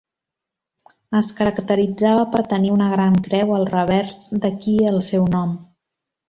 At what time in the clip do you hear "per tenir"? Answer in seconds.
2.37-2.71